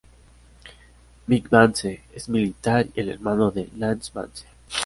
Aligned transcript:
Vic 1.27 1.47
Vance 1.51 2.01
es 2.15 2.27
militar 2.27 2.87
y 2.95 3.01
el 3.01 3.09
hermano 3.09 3.51
de 3.51 3.69
Lance 3.77 4.09
Vance. 4.11 4.47